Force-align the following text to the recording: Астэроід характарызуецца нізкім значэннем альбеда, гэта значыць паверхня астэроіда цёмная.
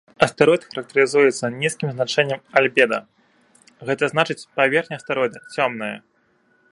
Астэроід 0.25 0.61
характарызуецца 0.69 1.49
нізкім 1.63 1.89
значэннем 1.97 2.41
альбеда, 2.61 2.99
гэта 3.91 4.03
значыць 4.15 4.41
паверхня 4.57 4.95
астэроіда 5.01 5.39
цёмная. 5.59 5.95